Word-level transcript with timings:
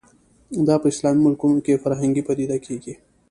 دا 0.67 0.75
په 0.81 0.87
اسلامي 0.93 1.21
ملکونو 1.25 1.57
کې 1.65 1.81
فرهنګي 1.83 2.21
پدیده 2.27 2.57
کېږي 2.65 2.93